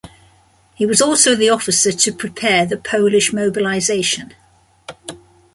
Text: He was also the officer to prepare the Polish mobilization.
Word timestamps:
He 0.73 0.87
was 0.87 0.99
also 0.99 1.35
the 1.35 1.51
officer 1.51 1.91
to 1.91 2.11
prepare 2.11 2.65
the 2.65 2.75
Polish 2.77 3.31
mobilization. 3.31 4.33